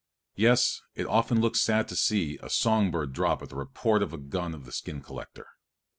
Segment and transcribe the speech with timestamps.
[0.33, 4.09] Yes, it often looks sad to see a song bird drop at the report of
[4.09, 5.45] the gun of the skin collector.